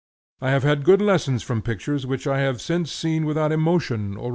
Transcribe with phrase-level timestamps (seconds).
[0.41, 4.15] I have had good lessons from pictures which I have since seen without emotion or
[4.17, 4.29] remark.